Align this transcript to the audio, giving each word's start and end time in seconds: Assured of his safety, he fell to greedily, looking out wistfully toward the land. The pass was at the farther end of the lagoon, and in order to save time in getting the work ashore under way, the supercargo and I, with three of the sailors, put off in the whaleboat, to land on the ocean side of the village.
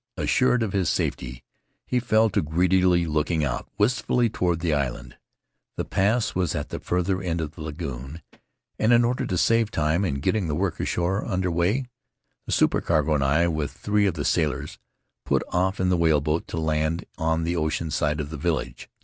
Assured 0.17 0.63
of 0.63 0.73
his 0.73 0.89
safety, 0.89 1.43
he 1.85 1.99
fell 1.99 2.31
to 2.31 2.41
greedily, 2.41 3.05
looking 3.05 3.43
out 3.45 3.69
wistfully 3.77 4.31
toward 4.31 4.59
the 4.61 4.73
land. 4.73 5.15
The 5.77 5.85
pass 5.85 6.33
was 6.33 6.55
at 6.55 6.69
the 6.69 6.79
farther 6.79 7.21
end 7.21 7.39
of 7.39 7.51
the 7.51 7.61
lagoon, 7.61 8.23
and 8.79 8.93
in 8.93 9.05
order 9.05 9.27
to 9.27 9.37
save 9.37 9.69
time 9.69 10.03
in 10.03 10.15
getting 10.15 10.47
the 10.47 10.55
work 10.55 10.79
ashore 10.79 11.23
under 11.25 11.51
way, 11.51 11.85
the 12.47 12.51
supercargo 12.51 13.13
and 13.13 13.23
I, 13.23 13.47
with 13.47 13.73
three 13.73 14.07
of 14.07 14.15
the 14.15 14.25
sailors, 14.25 14.79
put 15.23 15.43
off 15.49 15.79
in 15.79 15.89
the 15.89 15.97
whaleboat, 15.97 16.47
to 16.47 16.57
land 16.57 17.05
on 17.19 17.43
the 17.43 17.55
ocean 17.55 17.91
side 17.91 18.19
of 18.19 18.31
the 18.31 18.37
village. 18.37 18.89